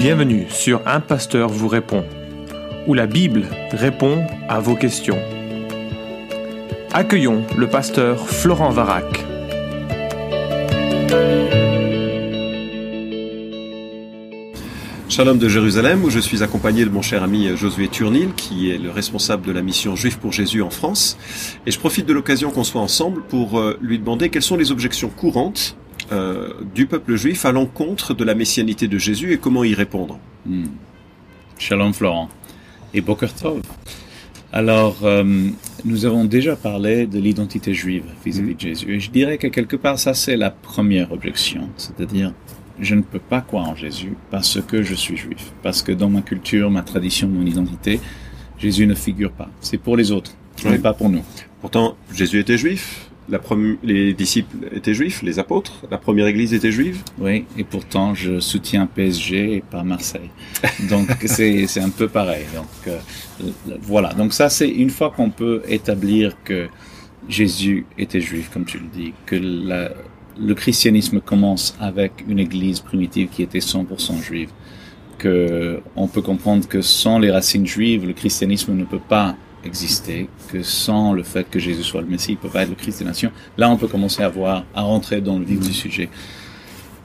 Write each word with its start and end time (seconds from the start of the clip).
Bienvenue 0.00 0.46
sur 0.48 0.80
Un 0.86 1.00
Pasteur 1.00 1.50
vous 1.50 1.68
répond, 1.68 2.06
où 2.86 2.94
la 2.94 3.06
Bible 3.06 3.44
répond 3.70 4.24
à 4.48 4.58
vos 4.58 4.74
questions. 4.74 5.18
Accueillons 6.90 7.44
le 7.58 7.68
pasteur 7.68 8.26
Florent 8.26 8.70
Varac. 8.70 9.04
Shalom 15.10 15.36
de 15.36 15.48
Jérusalem, 15.50 16.02
où 16.02 16.08
je 16.08 16.18
suis 16.18 16.42
accompagné 16.42 16.86
de 16.86 16.90
mon 16.90 17.02
cher 17.02 17.22
ami 17.22 17.54
Josué 17.54 17.88
Turnil, 17.88 18.32
qui 18.32 18.70
est 18.70 18.78
le 18.78 18.90
responsable 18.90 19.46
de 19.46 19.52
la 19.52 19.60
mission 19.60 19.96
Juif 19.96 20.16
pour 20.16 20.32
Jésus 20.32 20.62
en 20.62 20.70
France. 20.70 21.18
Et 21.66 21.70
je 21.70 21.78
profite 21.78 22.06
de 22.06 22.14
l'occasion 22.14 22.50
qu'on 22.50 22.64
soit 22.64 22.80
ensemble 22.80 23.20
pour 23.24 23.58
euh, 23.58 23.76
lui 23.82 23.98
demander 23.98 24.30
quelles 24.30 24.40
sont 24.40 24.56
les 24.56 24.72
objections 24.72 25.10
courantes 25.10 25.76
euh, 26.12 26.52
du 26.74 26.86
peuple 26.86 27.16
juif 27.16 27.44
à 27.44 27.52
l'encontre 27.52 28.14
de 28.14 28.24
la 28.24 28.34
messianité 28.34 28.88
de 28.88 28.98
Jésus 28.98 29.32
et 29.32 29.38
comment 29.38 29.64
y 29.64 29.74
répondre. 29.74 30.18
Hmm. 30.46 30.66
Shalom 31.58 31.92
Florent 31.92 32.28
et 32.94 33.00
Boker 33.00 33.32
Tov. 33.34 33.62
Alors, 34.52 34.96
euh, 35.04 35.22
nous 35.84 36.06
avons 36.06 36.24
déjà 36.24 36.56
parlé 36.56 37.06
de 37.06 37.20
l'identité 37.20 37.72
juive 37.72 38.04
vis-à-vis 38.24 38.54
de 38.56 38.60
Jésus. 38.60 38.94
Et 38.94 39.00
je 39.00 39.10
dirais 39.10 39.38
que 39.38 39.46
quelque 39.46 39.76
part, 39.76 39.98
ça 39.98 40.14
c'est 40.14 40.36
la 40.36 40.50
première 40.50 41.12
objection. 41.12 41.68
C'est-à-dire, 41.76 42.32
je 42.80 42.94
ne 42.96 43.02
peux 43.02 43.20
pas 43.20 43.40
croire 43.40 43.68
en 43.68 43.76
Jésus 43.76 44.16
parce 44.30 44.60
que 44.60 44.82
je 44.82 44.94
suis 44.94 45.16
juif. 45.16 45.52
Parce 45.62 45.82
que 45.82 45.92
dans 45.92 46.10
ma 46.10 46.22
culture, 46.22 46.70
ma 46.70 46.82
tradition, 46.82 47.28
mon 47.28 47.46
identité, 47.46 48.00
Jésus 48.58 48.86
ne 48.86 48.94
figure 48.94 49.30
pas. 49.30 49.48
C'est 49.60 49.78
pour 49.78 49.96
les 49.96 50.10
autres, 50.10 50.32
mais 50.64 50.78
pas 50.78 50.94
pour 50.94 51.08
nous. 51.08 51.22
Pourtant, 51.60 51.96
Jésus 52.12 52.40
était 52.40 52.58
juif. 52.58 53.09
La 53.30 53.38
les 53.82 54.12
disciples 54.12 54.56
étaient 54.72 54.94
juifs, 54.94 55.22
les 55.22 55.38
apôtres, 55.38 55.72
la 55.90 55.98
première 55.98 56.26
église 56.26 56.52
était 56.52 56.72
juive. 56.72 57.02
Oui, 57.18 57.44
et 57.56 57.64
pourtant 57.64 58.14
je 58.14 58.40
soutiens 58.40 58.86
PSG 58.86 59.56
et 59.56 59.60
pas 59.60 59.84
Marseille. 59.84 60.30
Donc 60.88 61.08
c'est 61.26 61.80
un 61.80 61.90
peu 61.90 62.08
pareil. 62.08 62.44
Donc 62.54 62.66
euh, 62.88 62.98
voilà. 63.82 64.12
Donc 64.14 64.32
ça 64.32 64.48
c'est 64.48 64.68
une 64.68 64.90
fois 64.90 65.10
qu'on 65.10 65.30
peut 65.30 65.62
établir 65.68 66.36
que 66.44 66.68
Jésus 67.28 67.86
était 67.98 68.20
juif, 68.20 68.50
comme 68.52 68.64
tu 68.64 68.78
le 68.78 68.86
dis, 68.92 69.12
que 69.26 69.36
la, 69.36 69.90
le 70.38 70.54
christianisme 70.54 71.20
commence 71.20 71.76
avec 71.80 72.24
une 72.28 72.38
église 72.38 72.80
primitive 72.80 73.28
qui 73.28 73.42
était 73.42 73.58
100% 73.58 74.22
juive, 74.22 74.50
que 75.18 75.80
on 75.96 76.08
peut 76.08 76.22
comprendre 76.22 76.66
que 76.66 76.80
sans 76.80 77.18
les 77.18 77.30
racines 77.30 77.66
juives, 77.66 78.06
le 78.06 78.12
christianisme 78.12 78.74
ne 78.74 78.84
peut 78.84 79.00
pas 79.06 79.36
exister, 79.64 80.28
que 80.50 80.62
sans 80.62 81.12
le 81.12 81.22
fait 81.22 81.48
que 81.48 81.58
Jésus 81.58 81.82
soit 81.82 82.00
le 82.00 82.08
Messie, 82.08 82.32
il 82.32 82.36
peut 82.36 82.48
pas 82.48 82.62
être 82.62 82.70
le 82.70 82.74
Christ 82.74 83.00
des 83.00 83.04
nations. 83.04 83.32
Là, 83.56 83.70
on 83.70 83.76
peut 83.76 83.88
commencer 83.88 84.22
à 84.22 84.28
voir, 84.28 84.64
à 84.74 84.82
rentrer 84.82 85.20
dans 85.20 85.38
le 85.38 85.44
vif 85.44 85.60
du 85.60 85.72
sujet. 85.72 86.08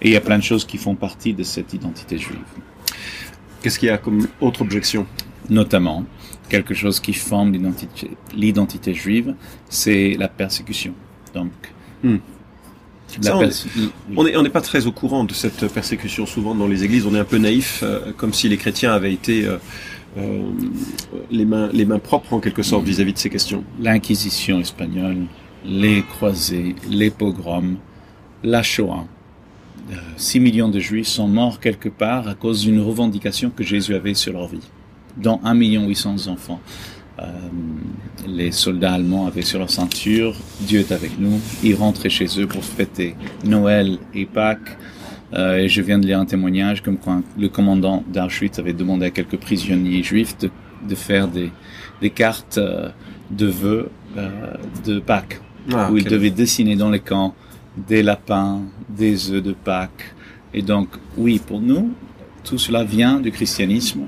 Et 0.01 0.09
il 0.09 0.13
y 0.13 0.17
a 0.17 0.21
plein 0.21 0.37
de 0.37 0.43
choses 0.43 0.65
qui 0.65 0.77
font 0.77 0.95
partie 0.95 1.33
de 1.33 1.43
cette 1.43 1.73
identité 1.73 2.17
juive. 2.17 2.39
Qu'est-ce 3.61 3.79
qu'il 3.79 3.87
y 3.87 3.91
a 3.91 3.97
comme 3.97 4.27
autre 4.41 4.61
objection? 4.61 5.05
Notamment, 5.49 6.05
quelque 6.49 6.73
chose 6.73 6.99
qui 6.99 7.13
forme 7.13 7.53
l'identité 8.35 8.93
juive, 8.93 9.35
c'est 9.69 10.15
la 10.17 10.27
persécution. 10.27 10.93
Donc, 11.33 11.51
hmm 12.03 12.17
on 14.15 14.43
n'est 14.43 14.49
pas 14.49 14.61
très 14.61 14.87
au 14.87 14.91
courant 14.91 15.23
de 15.23 15.33
cette 15.33 15.71
persécution. 15.71 16.25
Souvent 16.25 16.55
dans 16.55 16.67
les 16.67 16.83
églises, 16.83 17.05
on 17.05 17.15
est 17.15 17.19
un 17.19 17.25
peu 17.25 17.37
naïf, 17.37 17.81
euh, 17.83 18.11
comme 18.17 18.33
si 18.33 18.49
les 18.49 18.57
chrétiens 18.57 18.93
avaient 18.93 19.13
été 19.13 19.45
euh, 19.45 19.57
euh, 20.17 20.43
les, 21.31 21.45
mains, 21.45 21.69
les 21.73 21.85
mains 21.85 21.99
propres 21.99 22.33
en 22.33 22.39
quelque 22.39 22.63
sorte 22.63 22.85
vis-à-vis 22.85 23.13
de 23.13 23.17
ces 23.17 23.29
questions. 23.29 23.63
L'Inquisition 23.79 24.59
espagnole, 24.59 25.25
les 25.65 26.03
croisés, 26.03 26.75
les 26.89 27.09
pogroms, 27.09 27.77
la 28.43 28.63
Shoah. 28.63 29.05
6 30.17 30.39
millions 30.39 30.69
de 30.69 30.79
juifs 30.79 31.07
sont 31.07 31.27
morts 31.27 31.59
quelque 31.59 31.89
part 31.89 32.27
à 32.27 32.33
cause 32.33 32.61
d'une 32.61 32.79
revendication 32.79 33.51
que 33.51 33.63
Jésus 33.63 33.93
avait 33.93 34.13
sur 34.13 34.33
leur 34.33 34.47
vie, 34.47 34.67
dont 35.17 35.39
1 35.43 35.53
million 35.53 35.87
800 35.87 36.27
enfants. 36.27 36.59
Euh, 37.19 37.27
les 38.27 38.51
soldats 38.51 38.93
allemands 38.93 39.25
avaient 39.25 39.41
sur 39.41 39.57
leur 39.59 39.69
ceinture 39.69 40.35
Dieu 40.61 40.81
est 40.81 40.91
avec 40.91 41.17
nous. 41.17 41.39
Ils 41.63 41.75
rentraient 41.75 42.09
chez 42.09 42.27
eux 42.39 42.47
pour 42.47 42.63
fêter 42.63 43.15
Noël 43.45 43.99
et 44.13 44.25
Pâques. 44.25 44.77
Euh, 45.33 45.57
et 45.57 45.69
je 45.69 45.81
viens 45.81 45.97
de 45.97 46.05
lire 46.05 46.19
un 46.19 46.25
témoignage 46.25 46.83
comme 46.83 46.97
quoi 46.97 47.21
le 47.37 47.49
commandant 47.49 48.03
d'Auschwitz 48.07 48.59
avait 48.59 48.73
demandé 48.73 49.07
à 49.07 49.09
quelques 49.09 49.37
prisonniers 49.37 50.03
juifs 50.03 50.37
de, 50.37 50.49
de 50.87 50.95
faire 50.95 51.27
des, 51.27 51.51
des 52.01 52.11
cartes 52.11 52.57
euh, 52.57 52.89
de 53.31 53.47
vœux 53.47 53.89
euh, 54.17 54.29
de 54.85 54.99
Pâques, 54.99 55.41
ah, 55.73 55.89
où 55.91 55.97
ils 55.97 56.05
devaient 56.05 56.29
dessiner 56.29 56.75
dans 56.75 56.89
les 56.89 56.99
camps 56.99 57.33
des 57.75 58.03
lapins, 58.03 58.61
des 58.89 59.31
œufs 59.31 59.43
de 59.43 59.53
Pâques. 59.53 60.13
Et 60.53 60.61
donc, 60.61 60.89
oui, 61.17 61.41
pour 61.45 61.59
nous, 61.59 61.91
tout 62.43 62.57
cela 62.57 62.83
vient 62.83 63.19
du 63.19 63.31
christianisme 63.31 64.03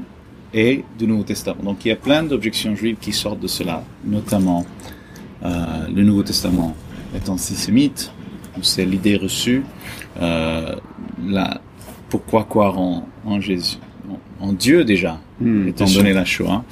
et 0.53 0.83
du 0.97 1.07
Nouveau 1.07 1.23
Testament. 1.23 1.63
Donc 1.63 1.83
il 1.83 1.89
y 1.89 1.91
a 1.91 1.95
plein 1.95 2.23
d'objections 2.23 2.75
juives 2.75 2.97
qui 3.01 3.11
sortent 3.11 3.39
de 3.39 3.47
cela, 3.47 3.83
notamment 4.05 4.65
euh, 5.43 5.87
le 5.93 6.03
Nouveau 6.03 6.23
Testament 6.23 6.75
est 7.15 7.29
antisémite, 7.29 8.11
c'est 8.61 8.85
l'idée 8.85 9.17
reçue, 9.17 9.63
euh, 10.21 10.75
la, 11.27 11.61
pourquoi 12.09 12.43
croire 12.43 12.79
en, 12.79 13.07
en 13.25 13.41
Jésus, 13.41 13.77
en, 14.39 14.53
Dieu 14.53 14.83
déjà, 14.83 15.19
hmm, 15.39 15.69
étant 15.69 15.85
donné 15.85 16.13
la 16.13 16.25
Shoah. 16.25 16.63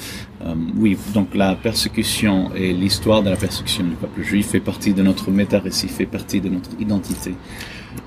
Euh, 0.45 0.53
oui, 0.77 0.97
donc 1.13 1.33
la 1.33 1.55
persécution 1.55 2.51
et 2.55 2.73
l'histoire 2.73 3.23
de 3.23 3.29
la 3.29 3.35
persécution 3.35 3.83
du 3.83 3.95
peuple 3.95 4.21
juif 4.21 4.49
fait 4.49 4.59
partie 4.59 4.93
de 4.93 5.01
notre 5.01 5.31
méta-récit, 5.31 5.87
fait 5.87 6.05
partie 6.05 6.41
de 6.41 6.49
notre 6.49 6.69
identité 6.79 7.33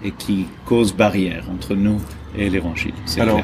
et 0.04 0.12
qui 0.12 0.46
cause 0.64 0.94
barrière 0.94 1.44
entre 1.50 1.74
nous 1.74 2.00
et 2.36 2.48
l'évangile. 2.50 2.92
Alors, 3.18 3.42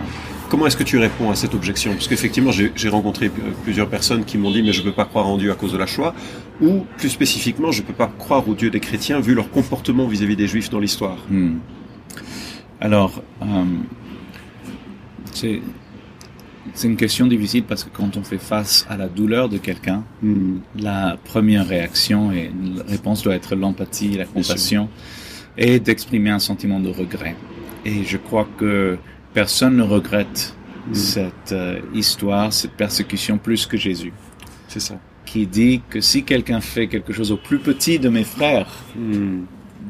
Comment 0.55 0.69
est-ce 0.69 0.77
que 0.77 0.85
tu 0.85 0.99
réponds 0.99 1.33
à 1.33 1.35
cette 1.35 1.53
objection? 1.53 1.95
Parce 1.95 2.07
qu'effectivement, 2.07 2.53
j'ai 2.53 2.89
rencontré 2.89 3.29
plusieurs 3.65 3.89
personnes 3.89 4.25
qui 4.25 4.39
m'ont 4.39 4.53
dit 4.53 4.63
mais 4.63 4.73
je 4.73 4.83
ne 4.83 4.85
peux 4.85 4.93
pas 4.93 5.05
croire 5.05 5.27
en 5.27 5.37
Dieu 5.37 5.51
à 5.51 5.57
cause 5.57 5.73
de 5.73 5.77
la 5.77 5.87
Shoah, 5.87 6.15
ou 6.61 6.87
plus 6.97 7.09
spécifiquement, 7.09 7.73
je 7.73 7.83
ne 7.83 7.87
peux 7.89 7.93
pas 7.93 8.07
croire 8.07 8.49
au 8.49 8.55
Dieu 8.55 8.71
des 8.71 8.79
chrétiens 8.79 9.19
vu 9.19 9.35
leur 9.35 9.51
comportement 9.51 10.07
vis-à-vis 10.07 10.37
des 10.37 10.47
Juifs 10.47 10.71
dans 10.71 10.79
l'histoire. 10.79 11.19
Hmm. 11.29 11.55
Alors, 12.81 13.21
euh, 13.43 13.65
c'est 15.33 15.61
une 16.85 16.97
question 16.97 17.27
difficile 17.27 17.65
parce 17.65 17.83
que 17.83 17.91
quand 17.93 18.17
on 18.17 18.23
fait 18.23 18.39
face 18.39 18.87
à 18.89 18.97
la 18.97 19.09
douleur 19.09 19.49
de 19.49 19.59
quelqu'un, 19.59 20.05
hmm. 20.23 20.59
la 20.79 21.19
première 21.25 21.67
réaction 21.67 22.31
et 22.31 22.53
la 22.77 22.85
réponse 22.85 23.25
doit 23.25 23.35
être 23.35 23.57
l'empathie, 23.57 24.11
la 24.11 24.25
compassion, 24.25 24.89
et 25.59 25.81
d'exprimer 25.81 26.31
un 26.31 26.39
sentiment 26.39 26.79
de 26.79 26.91
regret. 26.91 27.35
Et 27.85 28.05
je 28.05 28.19
crois 28.19 28.47
que 28.57 28.99
personne 29.35 29.77
ne 29.77 29.83
regrette 29.83 30.55
mm. 30.89 30.95
cette 30.95 31.53
euh, 31.53 31.81
histoire, 31.93 32.53
cette 32.53 32.73
persécution 32.73 33.37
plus 33.37 33.67
que 33.67 33.77
Jésus. 33.77 34.13
C'est 34.69 34.81
ça. 34.81 34.95
Qui 35.27 35.47
dit 35.47 35.83
que 35.91 36.01
si 36.01 36.23
quelqu'un 36.23 36.61
fait 36.61 36.87
quelque 36.87 37.13
chose 37.13 37.33
au 37.33 37.37
plus 37.37 37.59
petit 37.59 37.99
de 37.99 38.09
mes 38.09 38.25
frères, 38.25 38.69
mm. 38.97 39.41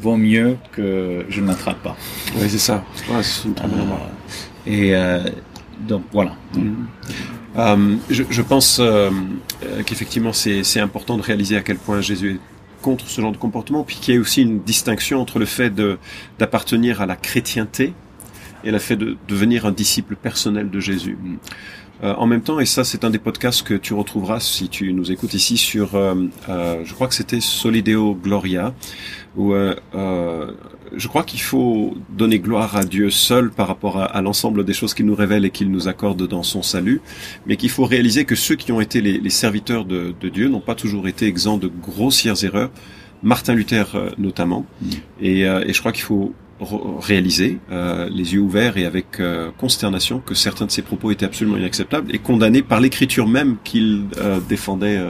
vaut 0.00 0.16
mieux 0.16 0.56
que 0.72 1.25
je 1.28 1.41
ne 1.41 1.47
l'attrape 1.47 1.82
pas. 1.82 1.97
Oui, 2.37 2.49
c'est 2.49 2.59
ça. 2.59 2.82
Euh, 3.10 3.22
et 4.66 4.97
euh, 4.97 5.21
donc 5.81 6.03
voilà. 6.12 6.32
Mm. 6.55 7.99
je, 8.11 8.43
pense 8.43 8.81
qu'effectivement 9.87 10.32
c'est 10.32 10.81
important 10.81 11.16
de 11.16 11.22
réaliser 11.22 11.56
à 11.56 11.61
quel 11.61 11.76
point 11.76 12.00
Jésus 12.00 12.34
est 12.34 12.41
contre 12.82 13.09
ce 13.09 13.21
genre 13.21 13.32
de 13.32 13.38
comportement, 13.38 13.82
puis 13.82 13.97
qu'il 13.97 14.15
y 14.15 14.19
a 14.19 14.21
aussi 14.21 14.43
une 14.43 14.61
distinction 14.61 15.21
entre 15.21 15.38
le 15.38 15.47
fait 15.47 15.72
d'appartenir 16.38 17.00
à 17.00 17.06
la 17.06 17.16
chrétienté 17.16 17.94
et 18.64 18.70
le 18.70 18.78
fait 18.78 18.97
de 18.97 19.16
devenir 19.28 19.66
un 19.66 19.72
disciple 19.72 20.16
personnel 20.16 20.70
de 20.70 20.80
Jésus. 20.80 21.16
Euh, 22.02 22.12
en 22.19 22.26
même 22.26 22.42
temps, 22.42 22.58
et 22.58 22.66
ça 22.66 22.82
c'est 22.82 23.04
un 23.04 23.10
des 23.10 23.19
podcasts 23.19 23.62
que 23.62 23.75
tu 23.75 23.94
retrouveras 23.94 24.41
si 24.41 24.69
tu 24.69 24.92
nous 24.92 25.12
écoutes 25.12 25.32
ici 25.32 25.56
sur, 25.56 25.94
euh, 25.94 26.14
euh, 26.48 26.82
je 26.84 26.92
crois 26.92 27.06
que 27.06 27.14
c'était 27.14 27.41
Solideo 27.41 28.14
Gloria, 28.14 28.75
où 29.36 29.54
je 30.97 31.08
crois 31.08 31.25
qu'il 31.25 31.41
faut 31.41 31.97
donner 32.10 32.38
gloire 32.38 32.76
à 32.76 32.84
Dieu 32.84 33.10
seul 33.10 33.50
par 33.50 33.66
rapport 33.66 34.00
à, 34.00 34.22
l'ensemble 34.22 34.64
des 34.64 34.72
choses 34.72 34.94
qu'il 34.94 35.06
nous 35.06 35.14
révèle 35.16 35.44
et 35.44 35.50
qu'il 35.50 35.72
nous 35.72 35.88
accorde 35.88 36.28
dans 36.28 36.44
son 36.44 36.62
salut, 36.62 37.00
mais 37.46 37.56
qu'il 37.56 37.70
faut 37.70 37.84
réaliser 37.84 38.25
que 38.25 38.37
ceux 38.37 38.55
qui 38.55 38.70
ont 38.70 38.81
été 38.81 39.00
les, 39.00 39.31
serviteurs 39.31 39.84
de, 39.87 40.14
Dieu 40.22 40.49
n'ont 40.49 40.60
pas 40.60 40.76
toujours 40.76 41.08
été 41.08 41.26
exempts 41.26 41.58
de 41.58 41.69
grossières 41.69 42.44
erreurs, 42.44 42.70
Martin 43.25 43.55
Luther 43.55 43.87
notamment, 44.19 44.67
mm. 44.82 44.88
et, 45.20 45.40
et 45.40 45.72
je 45.72 45.81
crois 45.81 45.90
qu'il 45.90 46.05
faut 46.05 46.32
réalisé, 46.61 47.59
euh, 47.71 48.09
les 48.11 48.35
yeux 48.35 48.41
ouverts 48.41 48.77
et 48.77 48.85
avec 48.85 49.19
euh, 49.19 49.51
consternation, 49.59 50.21
que 50.21 50.35
certains 50.35 50.67
de 50.67 50.71
ses 50.71 50.83
propos 50.83 51.11
étaient 51.11 51.27
absolument 51.27 51.56
inacceptables 51.56 52.15
et 52.15 52.19
condamnés 52.19 52.62
par 52.62 52.81
l'écriture 52.81 53.27
même 53.27 53.56
qu'il 53.65 54.06
euh, 54.19 54.41
défendait. 54.49 55.01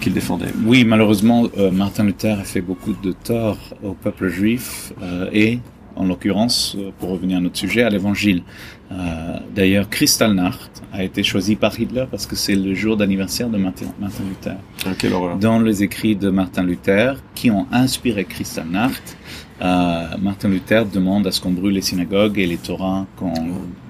qu'il 0.00 0.12
défendait. 0.12 0.52
Oui, 0.64 0.84
malheureusement, 0.84 1.48
Martin 1.72 2.04
Luther 2.04 2.38
a 2.38 2.44
fait 2.44 2.60
beaucoup 2.60 2.92
de 2.92 3.12
tort 3.12 3.58
au 3.82 3.92
peuple 3.92 4.28
juif 4.28 4.92
et 5.32 5.58
en 5.96 6.04
l'occurrence, 6.04 6.76
euh, 6.78 6.90
pour 6.98 7.10
revenir 7.10 7.38
à 7.38 7.40
notre 7.40 7.56
sujet, 7.56 7.82
à 7.82 7.90
l'évangile. 7.90 8.42
Euh, 8.92 9.38
D'ailleurs, 9.54 9.88
Kristallnacht 9.88 10.82
a 10.92 11.04
été 11.04 11.22
choisi 11.22 11.56
par 11.56 11.78
Hitler 11.78 12.04
parce 12.10 12.26
que 12.26 12.36
c'est 12.36 12.54
le 12.54 12.74
jour 12.74 12.96
d'anniversaire 12.96 13.48
de 13.48 13.58
Martin, 13.58 13.86
Martin 14.00 14.24
Luther. 14.28 14.56
Ah. 14.86 15.36
Dans 15.40 15.60
les 15.60 15.82
écrits 15.82 16.16
de 16.16 16.30
Martin 16.30 16.64
Luther, 16.64 17.22
qui 17.34 17.50
ont 17.50 17.66
inspiré 17.72 18.24
Kristallnacht, 18.24 19.16
euh, 19.62 20.06
Martin 20.20 20.48
Luther 20.48 20.84
demande 20.86 21.26
à 21.26 21.32
ce 21.32 21.40
qu'on 21.40 21.50
brûle 21.50 21.74
les 21.74 21.82
synagogues 21.82 22.38
et 22.38 22.46
les 22.46 22.56
Torahs, 22.56 23.06
qu'on 23.16 23.32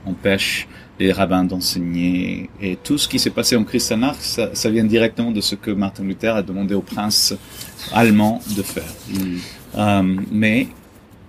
empêche 0.05 0.67
les 0.99 1.13
rabbins 1.13 1.45
d'enseigner. 1.45 2.51
Et 2.61 2.77
tout 2.77 2.99
ce 2.99 3.09
qui 3.09 3.19
s'est 3.19 3.31
passé 3.31 3.57
en 3.57 3.65
Kristallnacht, 3.65 4.21
ça, 4.21 4.51
ça 4.55 4.71
vient 4.71 4.85
directement 4.85 5.31
de 5.31 5.41
ce 5.41 5.55
que 5.55 5.71
Martin 5.71 6.05
Luther 6.05 6.35
a 6.35 6.43
demandé 6.43 6.75
au 6.75 6.83
prince 6.83 7.35
allemand 7.93 8.41
de 8.57 8.63
faire. 8.63 8.93
Euh, 9.79 10.17
mais 10.31 10.69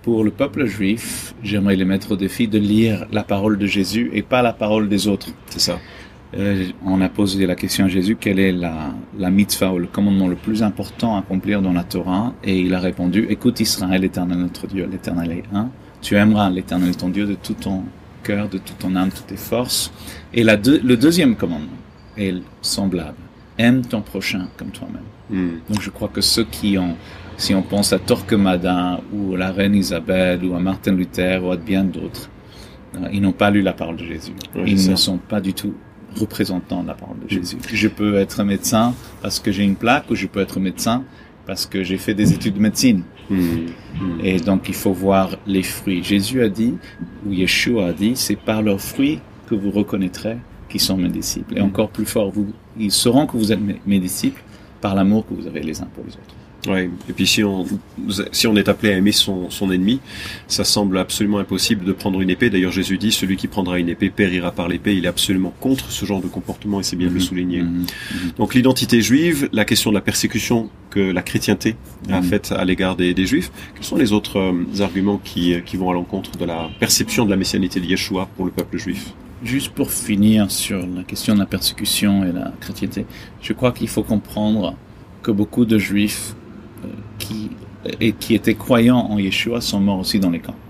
pour 0.02 0.24
le 0.24 0.30
peuple 0.30 0.66
juif, 0.66 1.34
j'aimerais 1.42 1.76
les 1.76 1.84
mettre 1.84 2.12
au 2.12 2.16
défi 2.16 2.48
de 2.48 2.58
lire 2.58 3.06
la 3.12 3.22
parole 3.22 3.56
de 3.58 3.66
Jésus 3.66 4.10
et 4.12 4.22
pas 4.22 4.42
la 4.42 4.52
parole 4.52 4.88
des 4.88 5.08
autres. 5.08 5.28
C'est 5.48 5.60
ça. 5.60 5.78
Euh, 6.34 6.68
on 6.84 7.00
a 7.02 7.08
posé 7.10 7.46
la 7.46 7.54
question 7.54 7.84
à 7.84 7.88
Jésus, 7.88 8.16
quelle 8.18 8.38
est 8.38 8.52
la, 8.52 8.94
la 9.18 9.30
mitzvah 9.30 9.72
ou 9.72 9.78
le 9.78 9.86
commandement 9.86 10.28
le 10.28 10.34
plus 10.36 10.62
important 10.62 11.16
à 11.16 11.18
accomplir 11.20 11.60
dans 11.60 11.74
la 11.74 11.84
Torah? 11.84 12.32
Et 12.42 12.58
il 12.60 12.74
a 12.74 12.80
répondu, 12.80 13.26
écoute 13.28 13.60
Israël, 13.60 14.00
l'éternel 14.00 14.38
notre 14.38 14.66
Dieu, 14.66 14.88
l'éternel 14.90 15.30
est 15.32 15.44
un. 15.54 15.68
Tu 16.00 16.16
aimeras 16.16 16.48
l'éternel 16.50 16.96
ton 16.96 17.10
Dieu 17.10 17.26
de 17.26 17.34
tout 17.34 17.54
ton 17.54 17.84
cœur, 18.24 18.48
de 18.48 18.58
toute 18.58 18.78
ton 18.78 18.96
âme, 18.96 19.10
de 19.10 19.14
toutes 19.14 19.26
tes 19.26 19.36
forces. 19.36 19.92
Et 20.32 20.42
la 20.42 20.56
deux- 20.56 20.80
le 20.82 20.96
deuxième 20.96 21.36
commandement 21.36 21.68
est 22.16 22.34
semblable. 22.62 23.18
Aime 23.58 23.82
ton 23.82 24.00
prochain 24.00 24.48
comme 24.56 24.70
toi-même. 24.70 25.02
Hmm. 25.30 25.58
Donc 25.68 25.82
je 25.82 25.90
crois 25.90 26.08
que 26.08 26.22
ceux 26.22 26.44
qui 26.44 26.78
ont, 26.78 26.96
si 27.36 27.54
on 27.54 27.62
pense 27.62 27.92
à 27.92 27.98
Torquemada 27.98 29.00
ou 29.12 29.34
à 29.34 29.38
la 29.38 29.52
reine 29.52 29.74
Isabelle 29.74 30.44
ou 30.44 30.54
à 30.54 30.60
Martin 30.60 30.92
Luther 30.92 31.42
ou 31.44 31.50
à 31.50 31.56
bien 31.56 31.84
d'autres, 31.84 32.30
euh, 32.96 33.08
ils 33.12 33.20
n'ont 33.20 33.32
pas 33.32 33.50
lu 33.50 33.62
la 33.62 33.72
parole 33.72 33.96
de 33.96 34.04
Jésus. 34.04 34.32
Oui, 34.54 34.62
ils 34.66 34.90
ne 34.90 34.96
sont 34.96 35.18
pas 35.18 35.40
du 35.40 35.54
tout 35.54 35.74
représentants 36.18 36.82
de 36.82 36.88
la 36.88 36.94
parole 36.94 37.18
de 37.24 37.28
Jésus. 37.28 37.56
Je 37.72 37.88
peux 37.88 38.16
être 38.16 38.44
médecin 38.44 38.94
parce 39.22 39.40
que 39.40 39.50
j'ai 39.50 39.64
une 39.64 39.76
plaque 39.76 40.10
ou 40.10 40.14
je 40.14 40.26
peux 40.26 40.40
être 40.40 40.60
médecin 40.60 41.04
parce 41.46 41.66
que 41.66 41.82
j'ai 41.82 41.96
fait 41.96 42.14
des 42.14 42.32
études 42.32 42.54
de 42.54 42.60
médecine. 42.60 43.02
Hmm. 43.30 43.66
Hmm. 43.98 44.20
Et 44.22 44.38
donc 44.38 44.68
il 44.68 44.74
faut 44.74 44.92
voir 44.92 45.30
les 45.46 45.62
fruits. 45.62 46.02
Jésus 46.02 46.42
a 46.42 46.48
dit, 46.48 46.74
ou 47.26 47.32
Yeshua 47.32 47.88
a 47.88 47.92
dit, 47.92 48.12
c'est 48.14 48.36
par 48.36 48.62
leurs 48.62 48.80
fruits 48.80 49.20
que 49.48 49.54
vous 49.54 49.70
reconnaîtrez 49.70 50.36
qui 50.68 50.78
sont 50.78 50.96
mes 50.96 51.08
disciples. 51.08 51.56
Et 51.56 51.60
encore 51.60 51.90
plus 51.90 52.06
fort, 52.06 52.30
vous, 52.30 52.46
ils 52.78 52.92
sauront 52.92 53.26
que 53.26 53.36
vous 53.36 53.52
êtes 53.52 53.60
mes, 53.60 53.80
mes 53.86 53.98
disciples 53.98 54.42
par 54.80 54.94
l'amour 54.94 55.26
que 55.26 55.34
vous 55.34 55.46
avez 55.46 55.60
les 55.60 55.80
uns 55.80 55.88
pour 55.94 56.04
les 56.04 56.12
autres. 56.12 56.34
Ouais. 56.68 56.88
Et 57.08 57.12
puis 57.12 57.26
si 57.26 57.42
on 57.42 57.66
si 58.30 58.46
on 58.46 58.54
est 58.56 58.68
appelé 58.68 58.92
à 58.92 58.96
aimer 58.96 59.10
son, 59.12 59.50
son 59.50 59.70
ennemi, 59.72 59.98
ça 60.46 60.62
semble 60.64 60.96
absolument 60.98 61.38
impossible 61.38 61.84
de 61.84 61.92
prendre 61.92 62.20
une 62.20 62.30
épée. 62.30 62.50
D'ailleurs, 62.50 62.70
Jésus 62.72 62.98
dit 62.98 63.10
celui 63.10 63.36
qui 63.36 63.48
prendra 63.48 63.78
une 63.80 63.88
épée 63.88 64.10
périra 64.10 64.52
par 64.52 64.68
l'épée. 64.68 64.94
Il 64.96 65.04
est 65.04 65.08
absolument 65.08 65.52
contre 65.60 65.90
ce 65.90 66.04
genre 66.04 66.20
de 66.20 66.28
comportement 66.28 66.78
et 66.80 66.82
c'est 66.84 66.94
bien 66.96 67.08
de 67.08 67.14
le 67.14 67.20
souligner. 67.20 67.62
Mhm. 67.62 67.84
Donc 68.38 68.54
l'identité 68.54 69.02
juive, 69.02 69.48
la 69.52 69.64
question 69.64 69.90
de 69.90 69.94
la 69.96 70.00
persécution 70.00 70.70
que 70.90 71.00
la 71.00 71.22
chrétienté 71.22 71.74
a 72.10 72.20
Mhm. 72.20 72.26
faite 72.28 72.52
à 72.56 72.64
l'égard 72.64 72.94
des, 72.96 73.12
des 73.14 73.26
juifs. 73.26 73.50
Quels 73.74 73.84
sont 73.84 73.96
les 73.96 74.12
autres 74.12 74.38
euh, 74.38 74.82
arguments 74.82 75.18
qui, 75.22 75.54
qui 75.66 75.76
vont 75.76 75.90
à 75.90 75.94
l'encontre 75.94 76.36
de 76.38 76.44
la 76.44 76.68
perception 76.78 77.24
de 77.24 77.30
la 77.30 77.36
messianité 77.36 77.80
de 77.80 77.86
Yeshua 77.86 78.28
pour 78.36 78.44
le 78.44 78.50
peuple 78.52 78.78
juif? 78.78 79.12
Juste 79.42 79.70
pour 79.70 79.90
finir 79.90 80.50
sur 80.50 80.86
la 80.86 81.02
question 81.02 81.34
de 81.34 81.40
la 81.40 81.46
persécution 81.46 82.24
et 82.24 82.30
la 82.30 82.52
chrétienté, 82.60 83.04
je 83.40 83.52
crois 83.52 83.72
qu'il 83.72 83.88
faut 83.88 84.04
comprendre 84.04 84.76
que 85.24 85.32
beaucoup 85.32 85.64
de 85.64 85.78
juifs 85.78 86.34
euh, 86.34 86.34
qui, 87.22 87.50
et 88.00 88.12
qui 88.12 88.34
étaient 88.34 88.54
croyants 88.66 89.04
en 89.12 89.16
Yeshua 89.18 89.60
sont 89.60 89.80
morts 89.80 90.00
aussi 90.00 90.18
dans 90.18 90.30
les 90.30 90.40
camps. 90.40 90.60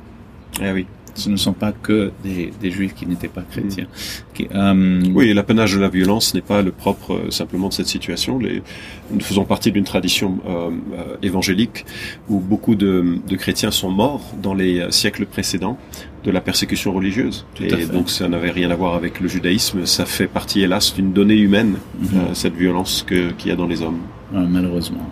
Ah 0.61 0.73
oui. 0.75 0.87
Ce 1.15 1.29
ne 1.29 1.37
sont 1.37 1.53
pas 1.53 1.73
que 1.73 2.11
des, 2.25 2.51
des 2.63 2.71
juifs 2.71 2.95
qui 2.95 3.05
n'étaient 3.07 3.29
pas 3.39 3.43
chrétiens. 3.43 3.87
Qui, 4.33 4.49
euh, 4.55 5.03
Oui, 5.15 5.35
l'apanage 5.35 5.75
de 5.75 5.81
la 5.81 5.91
violence 5.91 6.33
n'est 6.35 6.41
pas 6.55 6.63
le 6.63 6.73
propre 6.73 7.13
euh, 7.13 7.31
simplement 7.31 7.69
de 7.69 7.75
cette 7.75 7.87
situation. 7.97 8.39
Les, 8.39 8.63
nous 9.11 9.21
faisons 9.21 9.45
partie 9.45 9.71
d'une 9.73 9.85
tradition 9.85 10.39
euh, 10.49 10.71
euh, 10.99 11.17
évangélique 11.23 11.85
où 12.31 12.41
beaucoup 12.41 12.77
de, 12.77 13.19
de 13.29 13.37
chrétiens 13.37 13.71
sont 13.71 13.91
morts 13.91 14.25
dans 14.43 14.55
les 14.55 14.87
siècles 14.91 15.27
précédents 15.27 15.77
de 16.25 16.31
la 16.31 16.41
persécution 16.41 16.95
religieuse. 16.95 17.45
Tout 17.57 17.65
à 17.65 17.79
et 17.79 17.85
donc 17.85 18.09
ça 18.09 18.27
n'avait 18.29 18.51
rien 18.51 18.71
à 18.71 18.75
voir 18.77 18.95
avec 18.95 19.21
le 19.21 19.29
judaïsme. 19.29 19.85
Ça 19.85 20.07
fait 20.07 20.29
partie, 20.39 20.63
hélas, 20.63 20.95
d'une 20.95 21.13
donnée 21.13 21.37
humaine, 21.37 21.75
Mhm. 22.01 22.09
euh, 22.15 22.33
cette 22.33 22.55
violence 22.57 23.05
qu'il 23.07 23.49
y 23.51 23.51
a 23.51 23.57
dans 23.57 23.67
les 23.67 23.83
hommes. 23.83 24.01
malheureusement. 24.33 25.07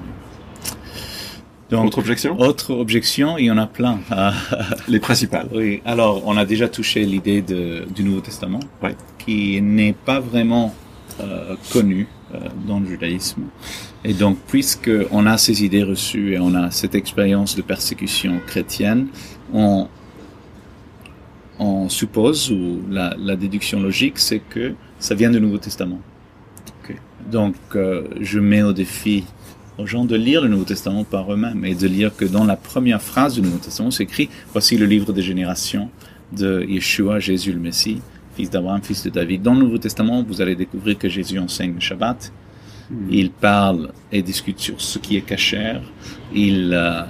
Donc, 1.71 1.87
Autre 1.87 1.99
objection 1.99 2.41
autre 2.41 2.75
objection, 2.75 3.39
il 3.39 3.45
y 3.47 3.51
en 3.51 3.59
a 3.59 3.67
plein. 3.67 4.01
Les 4.89 4.99
principales. 5.01 5.49
oui. 5.55 5.81
Alors, 5.85 6.23
on 6.27 6.37
a 6.37 6.45
déjà 6.45 6.69
touché 6.69 7.05
l'idée 7.05 7.43
du 7.43 8.03
Nouveau 8.05 8.21
Testament, 8.21 8.61
Ouais. 8.83 8.97
qui 9.19 9.61
n'est 9.63 9.93
pas 9.93 10.19
vraiment 10.21 10.75
euh, 11.21 11.55
connue 11.73 12.09
euh, 12.35 12.39
dans 12.67 12.81
le 12.81 12.87
judaïsme. 12.87 13.43
Et 14.05 14.15
donc, 14.15 14.39
puisque 14.49 14.91
on 15.13 15.27
a 15.27 15.39
ces 15.39 15.65
idées 15.65 15.83
reçues 15.85 16.33
et 16.35 16.39
on 16.41 16.55
a 16.55 16.71
cette 16.71 16.95
expérience 16.95 17.55
de 17.55 17.63
persécution 17.63 18.41
chrétienne, 18.47 19.09
on, 19.53 19.87
on 21.59 21.89
suppose, 21.89 22.51
ou 22.51 22.81
la, 22.91 23.15
la 23.19 23.37
déduction 23.37 23.81
logique, 23.81 24.19
c'est 24.19 24.39
que 24.41 24.75
ça 24.99 25.15
vient 25.15 25.31
du 25.31 25.41
Nouveau 25.41 25.59
Testament. 25.59 26.01
Donc, 27.31 27.55
euh, 27.77 28.05
je 28.21 28.41
mets 28.41 28.63
au 28.63 28.73
défi 28.73 29.25
aux 29.81 29.87
gens 29.87 30.05
de 30.05 30.17
lire 30.17 30.43
le 30.43 30.49
Nouveau 30.49 30.65
Testament 30.65 31.05
par 31.05 31.33
eux-mêmes 31.33 31.65
et 31.65 31.75
de 31.75 31.87
lire 31.87 32.15
que 32.17 32.25
dans 32.25 32.45
la 32.45 32.57
première 32.57 33.01
phrase 33.03 33.35
du 33.35 33.43
Nouveau 33.43 33.59
Testament, 33.59 33.91
c'est 33.91 34.05
écrit 34.05 34.29
Voici 34.53 34.77
le 34.77 34.87
livre 34.87 35.13
des 35.13 35.23
générations 35.23 35.89
de 36.33 36.65
Yeshua, 36.69 37.19
Jésus 37.19 37.53
le 37.53 37.59
Messie, 37.59 38.01
fils 38.37 38.51
d'Abraham, 38.51 38.81
fils 38.83 39.03
de 39.05 39.11
David. 39.11 39.43
Dans 39.43 39.55
le 39.55 39.61
Nouveau 39.61 39.79
Testament, 39.79 40.23
vous 40.23 40.41
allez 40.41 40.55
découvrir 40.55 40.99
que 40.99 41.09
Jésus 41.09 41.39
enseigne 41.39 41.75
le 41.75 41.81
Shabbat. 41.81 42.33
Il 43.09 43.31
parle 43.31 43.91
et 44.11 44.21
discute 44.21 44.59
sur 44.59 44.81
ce 44.81 44.99
qui 44.99 45.17
est 45.17 45.21
cachère. 45.21 45.81
Il 46.35 46.73
euh, 46.75 47.03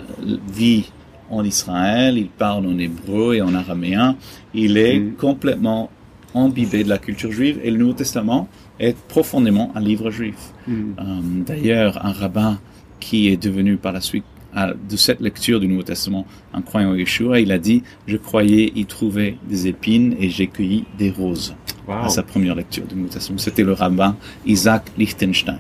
vit 0.53 0.85
en 1.31 1.43
Israël. 1.43 2.19
Il 2.19 2.29
parle 2.29 2.67
en 2.67 2.79
hébreu 2.79 3.35
et 3.37 3.41
en 3.43 3.55
araméen. 3.55 4.17
Il 4.53 4.77
est 4.77 4.99
Mm. 5.01 5.13
complètement 5.15 5.91
imbibé 6.35 6.85
de 6.85 6.89
la 6.91 6.99
culture 6.99 7.33
juive 7.33 7.59
et 7.65 7.71
le 7.71 7.79
Nouveau 7.79 7.95
Testament 7.95 8.47
est 8.81 8.97
profondément 9.09 9.71
un 9.77 9.81
livre 9.81 10.11
juif. 10.11 10.35
Hmm. 10.67 10.73
Euh, 10.99 11.03
D'ailleurs, 11.47 12.05
un 12.05 12.13
rabbin 12.13 12.59
qui 12.99 13.29
est 13.29 13.37
devenu 13.37 13.77
par 13.77 13.93
la 13.93 14.01
suite 14.01 14.25
à- 14.55 14.73
de 14.75 14.97
cette 14.97 15.21
lecture 15.21 15.61
du 15.61 15.69
Nouveau 15.69 15.85
Testament 15.85 16.27
un 16.53 16.61
croyant 16.63 16.93
Yeshua, 16.95 17.39
il 17.41 17.53
a 17.53 17.59
dit 17.59 17.83
Je 18.09 18.17
croyais 18.17 18.73
y 18.75 18.85
trouver 18.87 19.39
des 19.49 19.69
épines 19.69 20.17
et 20.19 20.29
j'ai 20.29 20.49
cueilli 20.49 20.85
des 20.99 21.11
roses 21.11 21.55
Wow. 21.89 22.05
à 22.05 22.09
sa 22.09 22.23
première 22.23 22.55
lecture 22.55 22.85
du 22.87 22.95
Nouveau 22.95 23.09
Testament. 23.09 23.39
C'était 23.39 23.63
le 23.65 23.73
rabbin 23.73 24.17
Isaac 24.47 24.91
Lichtenstein. 24.99 25.59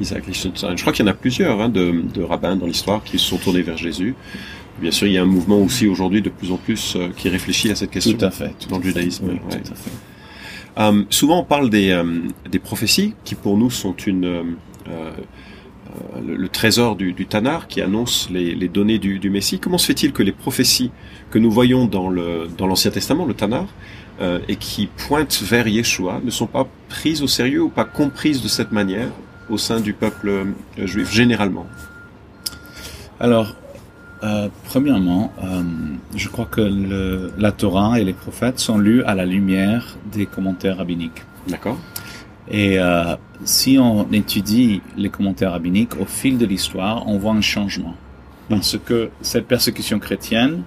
Isaac 0.00 0.26
Lichtenstein. 0.26 0.76
Je 0.76 0.82
crois 0.82 0.92
qu'il 0.92 1.04
y 1.04 1.08
en 1.08 1.10
a 1.12 1.14
plusieurs 1.14 1.60
hein, 1.60 1.68
de, 1.68 2.02
de 2.14 2.22
rabbins 2.22 2.56
dans 2.56 2.66
l'histoire 2.66 3.02
qui 3.04 3.18
se 3.18 3.24
sont 3.26 3.36
tournés 3.38 3.62
vers 3.62 3.76
Jésus. 3.76 4.14
Bien 4.80 4.90
sûr, 4.92 5.06
il 5.08 5.12
y 5.14 5.18
a 5.18 5.22
un 5.22 5.26
mouvement 5.26 5.60
aussi 5.60 5.86
aujourd'hui 5.88 6.22
de 6.22 6.30
plus 6.30 6.50
en 6.52 6.56
plus 6.56 6.94
euh, 6.96 7.08
qui 7.16 7.28
réfléchit 7.28 7.70
à 7.70 7.74
cette 7.74 7.90
question. 7.90 8.16
Tout 8.16 8.24
à 8.24 8.30
fait. 8.30 8.54
tout 8.60 8.68
Dans 8.68 8.78
le 8.78 8.84
judaïsme, 8.84 9.24
Oui, 9.28 9.34
ouais. 9.34 9.60
tout 9.60 9.72
à 9.72 9.74
fait. 9.74 9.90
Euh, 10.78 11.04
souvent, 11.10 11.40
on 11.40 11.44
parle 11.44 11.70
des, 11.70 11.90
euh, 11.90 12.04
des 12.50 12.58
prophéties 12.58 13.14
qui, 13.24 13.34
pour 13.34 13.56
nous, 13.56 13.70
sont 13.70 13.94
une, 13.94 14.24
euh, 14.24 14.42
euh, 14.88 15.10
le, 16.24 16.36
le 16.36 16.48
trésor 16.48 16.94
du, 16.94 17.12
du 17.12 17.26
Tanar 17.26 17.66
qui 17.66 17.80
annonce 17.80 18.28
les, 18.30 18.54
les 18.54 18.68
données 18.68 18.98
du, 18.98 19.18
du 19.18 19.30
Messie. 19.30 19.58
Comment 19.58 19.78
se 19.78 19.86
fait-il 19.86 20.12
que 20.12 20.22
les 20.22 20.32
prophéties 20.32 20.90
que 21.30 21.38
nous 21.38 21.50
voyons 21.50 21.86
dans 21.86 22.10
dans 22.10 22.66
l'Ancien 22.66 22.90
Testament, 22.90 23.26
le 23.26 23.34
Tanar, 23.34 23.66
euh, 24.20 24.38
et 24.48 24.56
qui 24.56 24.86
pointent 24.86 25.42
vers 25.42 25.66
Yeshua, 25.66 26.20
ne 26.24 26.30
sont 26.30 26.46
pas 26.46 26.66
prises 26.88 27.22
au 27.22 27.26
sérieux 27.26 27.62
ou 27.62 27.70
pas 27.70 27.84
comprises 27.84 28.40
de 28.42 28.48
cette 28.48 28.72
manière 28.72 29.10
au 29.50 29.58
sein 29.58 29.80
du 29.80 29.92
peuple 29.94 30.46
juif 30.76 31.10
généralement? 31.12 31.66
Alors, 33.18 33.56
euh, 34.22 34.48
premièrement, 34.64 35.32
euh, 35.44 35.62
je 36.16 36.28
crois 36.28 36.46
que 36.46 36.60
le, 36.60 37.32
la 37.38 37.52
Torah 37.52 38.00
et 38.00 38.04
les 38.04 38.12
prophètes 38.12 38.58
sont 38.58 38.78
lus 38.78 39.02
à 39.04 39.14
la 39.14 39.24
lumière 39.26 39.96
des 40.12 40.26
commentaires 40.26 40.78
rabbiniques. 40.78 41.22
D'accord 41.46 41.78
Et 42.50 42.78
euh, 42.78 43.14
si 43.44 43.78
on 43.78 44.10
étudie 44.12 44.82
les 44.96 45.08
commentaires 45.08 45.52
rabbiniques 45.52 45.98
au 46.00 46.04
fil 46.04 46.36
de 46.38 46.46
l'histoire, 46.46 47.06
on 47.06 47.18
voit 47.18 47.32
un 47.32 47.40
changement. 47.40 47.94
Parce 48.48 48.76
que 48.84 49.10
cette 49.20 49.46
persécution 49.46 49.98
chrétienne 49.98 50.62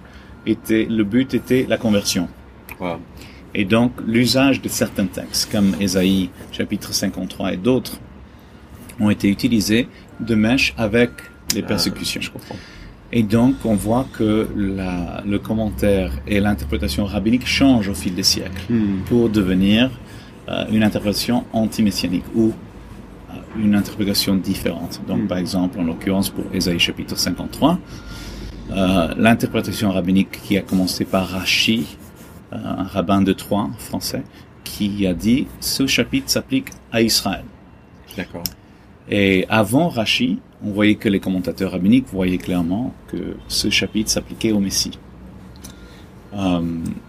était, 0.46 0.86
le 0.90 1.04
but 1.04 1.34
était 1.34 1.66
la 1.68 1.78
conversion. 1.78 2.28
Wow. 2.80 2.98
Et 3.54 3.66
donc, 3.66 3.92
l'usage 4.08 4.62
de 4.62 4.70
certains 4.70 5.08
textes, 5.08 5.52
comme 5.52 5.76
Ésaïe 5.80 6.30
chapitre 6.52 6.94
53 6.94 7.54
et 7.54 7.58
d'autres, 7.58 7.98
ont 9.00 9.10
été 9.10 9.28
utilisés 9.30 9.88
de 10.20 10.36
mèche 10.36 10.74
avec 10.78 11.10
les 11.54 11.62
Ah, 11.64 11.68
persécutions. 11.68 12.22
je 12.22 12.30
comprends. 12.32 12.56
Et 13.14 13.24
donc, 13.24 13.56
on 13.66 13.76
voit 13.76 14.06
que 14.14 14.48
la, 14.56 15.22
le 15.26 15.38
commentaire 15.40 16.12
et 16.28 16.40
l'interprétation 16.40 17.06
rabbinique 17.06 17.46
changent 17.46 17.90
au 17.90 17.94
fil 17.94 18.16
des 18.16 18.24
siècles 18.24 18.66
Hmm. 18.70 19.02
pour 19.08 19.30
devenir 19.30 19.90
euh, 20.50 20.66
une 20.72 20.84
interprétation 20.84 21.44
anti-messianique 21.54 22.24
ou 22.36 22.52
euh, 23.32 23.34
une 23.64 23.76
interprétation 23.76 24.36
différente. 24.36 25.02
Donc, 25.08 25.24
Mm. 25.24 25.28
par 25.28 25.38
exemple, 25.38 25.80
en 25.80 25.84
l'occurrence 25.84 26.30
pour 26.30 26.46
Ésaïe 26.54 26.80
chapitre 26.80 27.18
53, 27.18 27.80
euh, 28.72 29.14
l'interprétation 29.18 29.92
rabbinique 29.92 30.32
qui 30.44 30.58
a 30.58 30.62
commencé 30.62 31.04
par 31.06 31.28
Rashi, 31.28 31.98
euh, 32.54 32.58
un 32.78 32.84
rabbin 32.84 33.22
de 33.22 33.34
Troyes 33.34 33.70
français, 33.78 34.24
qui 34.64 35.06
a 35.06 35.14
dit 35.14 35.48
ce 35.60 35.86
chapitre 35.86 36.30
s'applique 36.30 36.70
à 36.92 37.02
Israël. 37.02 37.44
D'accord. 38.18 38.44
Et 39.10 39.46
avant 39.50 39.90
Rashi, 39.90 40.40
on 40.64 40.72
voyait 40.72 40.96
que 40.96 41.10
les 41.10 41.20
commentateurs 41.20 41.72
rabbiniques 41.72 42.08
voyaient 42.12 42.38
clairement 42.38 42.94
que 43.08 43.36
ce 43.48 43.70
chapitre 43.70 44.10
s'appliquait 44.10 44.52
au 44.52 44.60
Messie. 44.60 44.98
Euh, 46.34 46.62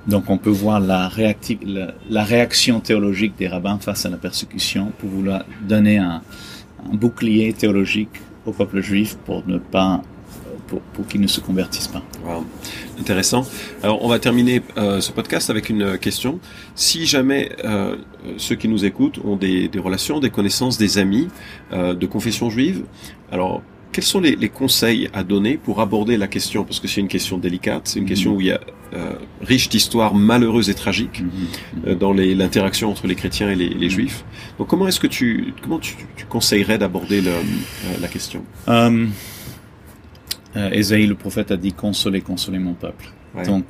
donc 0.08 0.30
on 0.30 0.38
peut 0.38 0.50
voir 0.50 0.80
la, 0.80 1.08
réaction 1.08 2.80
théologique 2.80 3.34
des 3.38 3.46
rabbins 3.46 3.78
face 3.78 4.04
à 4.04 4.11
la 4.11 4.16
persécution 4.16 4.92
pour 4.99 5.11
vouloir 5.11 5.44
donner 5.61 5.99
un 5.99 6.22
bouclier 6.92 7.52
théologique 7.52 8.20
au 8.46 8.52
peuple 8.52 8.80
juif 8.80 9.16
pour 9.25 9.46
ne 9.46 9.58
pas 9.58 10.02
pour, 10.73 10.81
pour 10.95 11.07
qu'ils 11.07 11.21
ne 11.21 11.26
se 11.26 11.41
convertissent 11.41 11.88
pas. 11.88 12.02
Wow. 12.25 12.47
Intéressant. 12.99 13.47
Alors 13.83 14.02
on 14.02 14.09
va 14.09 14.19
terminer 14.19 14.62
euh, 14.79 15.02
ce 15.02 15.12
podcast 15.12 15.50
avec 15.50 15.69
une 15.69 15.99
question. 15.99 16.41
Si 16.75 17.05
jamais 17.05 17.50
euh, 17.64 17.97
ceux 18.38 18.57
qui 18.57 18.69
nous 18.69 18.87
écoutent 18.87 19.19
ont 19.23 19.37
des, 19.37 19.69
des 19.69 19.79
relations, 19.79 20.19
des 20.19 20.31
connaissances, 20.31 20.79
des 20.79 20.97
amis 20.97 21.29
euh, 21.75 21.93
de 21.93 22.07
confession 22.07 22.49
juive, 22.49 22.85
alors 23.31 23.61
quels 23.93 24.05
sont 24.05 24.21
les, 24.21 24.35
les, 24.35 24.49
conseils 24.49 25.11
à 25.12 25.23
donner 25.23 25.59
pour 25.59 25.81
aborder 25.81 26.17
la 26.17 26.26
question? 26.26 26.64
Parce 26.64 26.81
que 26.81 26.88
c'est 26.88 27.02
une 27.02 27.09
question 27.09 27.37
délicate, 27.37 27.88
c'est 27.88 27.99
une 27.99 28.07
question 28.07 28.33
mm-hmm. 28.33 28.37
où 28.37 28.41
il 28.41 28.47
y 28.47 28.52
a 28.52 28.61
euh, 28.95 29.12
riche 29.43 29.69
d'histoires 29.69 30.14
malheureuses 30.14 30.71
et 30.71 30.75
tragiques 30.75 31.23
mm-hmm. 31.23 31.88
euh, 31.88 31.95
dans 31.95 32.14
l'interaction 32.14 32.91
entre 32.91 33.07
les 33.07 33.14
chrétiens 33.14 33.50
et 33.50 33.55
les, 33.55 33.69
les 33.69 33.88
mm-hmm. 33.88 33.91
juifs. 33.91 34.25
Donc 34.59 34.69
comment 34.69 34.88
est-ce 34.88 35.00
que 35.00 35.07
tu 35.07 35.52
comment 35.62 35.79
tu, 35.79 35.97
tu 36.17 36.25
conseillerais 36.25 36.79
d'aborder 36.79 37.23
euh, 37.26 37.43
la 38.00 38.09
question? 38.09 38.43
Um, 38.67 39.11
Ésaïe 40.54 41.06
le 41.06 41.14
prophète 41.14 41.50
a 41.50 41.56
dit 41.56 41.73
consoler, 41.73 42.21
consoler 42.21 42.59
mon 42.59 42.75
peuple. 42.75 43.11
Ouais. 43.35 43.44
Donc 43.44 43.64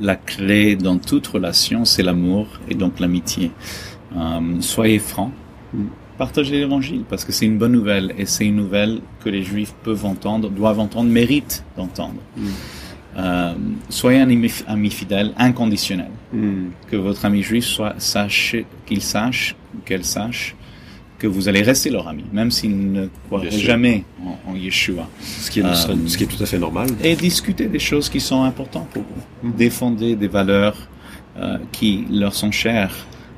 la 0.00 0.16
clé 0.16 0.76
dans 0.76 0.98
toute 0.98 1.26
relation, 1.26 1.84
c'est 1.84 2.02
l'amour 2.02 2.46
et 2.68 2.74
donc 2.74 3.00
l'amitié. 3.00 3.50
Um, 4.14 4.62
soyez 4.62 4.98
francs. 4.98 5.32
Partagez 6.16 6.58
l'évangile 6.58 7.04
parce 7.08 7.24
que 7.24 7.30
c'est 7.30 7.46
une 7.46 7.58
bonne 7.58 7.72
nouvelle 7.72 8.12
et 8.18 8.26
c'est 8.26 8.46
une 8.46 8.56
nouvelle 8.56 9.00
que 9.20 9.28
les 9.28 9.44
juifs 9.44 9.74
peuvent 9.84 10.04
entendre, 10.04 10.50
doivent 10.50 10.80
entendre, 10.80 11.08
méritent 11.10 11.64
d'entendre. 11.76 12.20
Mm. 12.36 12.46
Euh, 13.18 13.54
soyez 13.88 14.20
un 14.20 14.28
ami, 14.28 14.50
ami 14.66 14.90
fidèle, 14.90 15.32
inconditionnel. 15.36 16.10
Mm. 16.32 16.70
Que 16.90 16.96
votre 16.96 17.24
ami 17.24 17.42
juif 17.42 17.64
soit 17.64 17.94
sache, 17.98 18.56
qu'il 18.86 19.00
sache, 19.00 19.54
qu'elle 19.84 20.04
sache 20.04 20.56
que 21.18 21.26
vous 21.26 21.48
allez 21.48 21.62
rester 21.62 21.90
leur 21.90 22.08
ami, 22.08 22.24
même 22.32 22.50
s'ils 22.50 22.92
ne 22.92 23.08
croiraient 23.26 23.50
jamais 23.50 24.04
en, 24.24 24.52
en, 24.52 24.54
Yeshua. 24.54 25.08
Ce 25.20 25.50
qui, 25.50 25.60
est, 25.60 25.64
euh, 25.64 25.74
ce 25.74 26.16
qui 26.16 26.24
est 26.24 26.26
tout 26.26 26.42
à 26.42 26.46
fait 26.46 26.58
normal. 26.58 26.88
Et 27.02 27.16
discuter 27.16 27.66
des 27.66 27.78
choses 27.80 28.08
qui 28.08 28.20
sont 28.20 28.44
importantes 28.44 28.88
pour 28.90 29.02
vous. 29.02 29.48
Mm. 29.48 29.52
Défendez 29.56 30.16
des 30.16 30.28
valeurs 30.28 30.76
euh, 31.38 31.58
qui 31.72 32.04
leur 32.10 32.34
sont 32.34 32.52
chères 32.52 32.94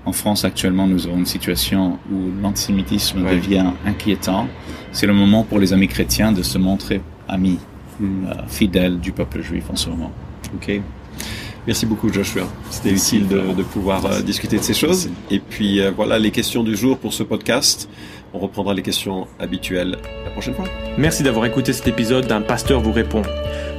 en 0.06 0.12
France 0.12 0.44
actuellement, 0.44 0.86
nous 0.86 1.06
avons 1.06 1.18
une 1.18 1.26
situation 1.26 1.98
où 2.10 2.42
l'antisémitisme 2.42 3.22
ouais. 3.22 3.36
devient 3.36 3.66
inquiétant. 3.84 4.48
C'est 4.92 5.06
le 5.06 5.12
moment 5.12 5.44
pour 5.44 5.58
les 5.58 5.72
amis 5.72 5.88
chrétiens 5.88 6.32
de 6.32 6.42
se 6.42 6.56
montrer 6.58 7.02
amis, 7.28 7.58
mm. 7.98 8.26
euh, 8.26 8.34
fidèles 8.48 8.98
du 8.98 9.12
peuple 9.12 9.42
juif 9.42 9.64
en 9.70 9.76
ce 9.76 9.90
moment. 9.90 10.12
Ok. 10.54 10.80
Merci 11.66 11.86
beaucoup 11.86 12.12
Joshua. 12.12 12.42
C'était 12.70 12.90
utile 12.90 13.26
de, 13.28 13.52
de 13.52 13.62
pouvoir 13.62 14.04
euh, 14.06 14.20
discuter 14.22 14.58
de 14.58 14.62
ces 14.62 14.74
choses. 14.74 15.08
Merci. 15.08 15.34
Et 15.34 15.38
puis 15.40 15.80
euh, 15.80 15.90
voilà 15.94 16.18
les 16.18 16.30
questions 16.30 16.62
du 16.62 16.76
jour 16.76 16.98
pour 16.98 17.12
ce 17.12 17.22
podcast. 17.22 17.88
On 18.32 18.38
reprendra 18.38 18.74
les 18.74 18.82
questions 18.82 19.26
habituelles 19.38 19.98
la 20.24 20.30
prochaine 20.30 20.54
fois. 20.54 20.64
Merci 20.96 21.22
d'avoir 21.22 21.44
écouté 21.46 21.72
cet 21.72 21.88
épisode 21.88 22.26
d'un 22.26 22.40
pasteur 22.40 22.80
vous 22.80 22.92
répond. 22.92 23.22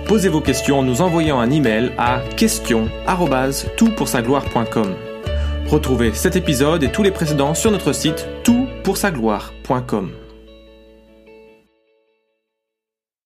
Posez 0.08 0.30
vos 0.30 0.42
questions 0.42 0.80
en 0.80 0.84
nous 0.84 1.02
envoyant 1.02 1.40
un 1.40 1.50
email 1.50 1.92
à 1.98 2.22
question@toutpoursagloire.com. 2.36 4.94
Retrouvez 5.68 6.12
cet 6.14 6.36
épisode 6.36 6.84
et 6.84 6.92
tous 6.92 7.04
les 7.04 7.12
précédents 7.12 7.54
sur 7.54 7.72
notre 7.72 7.94
site 7.94 8.28
toutpoursagloire.com. 8.44 10.12